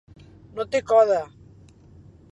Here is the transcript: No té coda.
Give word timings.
No 0.59 0.65
té 0.75 0.81
coda. 0.93 1.21